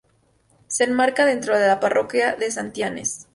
[0.65, 3.27] Se enmarca dentro de la parroquia de Santianes.